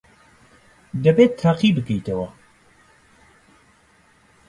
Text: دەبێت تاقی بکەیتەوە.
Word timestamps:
دەبێت 1.03 1.31
تاقی 1.41 1.71
بکەیتەوە. 1.75 2.27